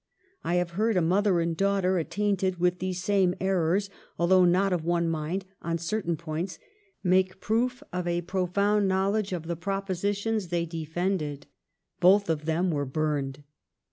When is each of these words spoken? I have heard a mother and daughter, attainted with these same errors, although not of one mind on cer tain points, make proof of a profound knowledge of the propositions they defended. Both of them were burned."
I 0.43 0.55
have 0.55 0.71
heard 0.71 0.97
a 0.97 0.99
mother 1.01 1.39
and 1.41 1.55
daughter, 1.55 1.99
attainted 1.99 2.55
with 2.59 2.79
these 2.79 3.03
same 3.03 3.35
errors, 3.39 3.87
although 4.17 4.45
not 4.45 4.73
of 4.73 4.83
one 4.83 5.07
mind 5.07 5.45
on 5.61 5.77
cer 5.77 6.01
tain 6.01 6.15
points, 6.17 6.57
make 7.03 7.39
proof 7.39 7.83
of 7.93 8.07
a 8.07 8.21
profound 8.23 8.87
knowledge 8.87 9.31
of 9.31 9.43
the 9.45 9.55
propositions 9.55 10.47
they 10.47 10.65
defended. 10.65 11.45
Both 11.99 12.31
of 12.31 12.45
them 12.45 12.71
were 12.71 12.85
burned." 12.85 13.43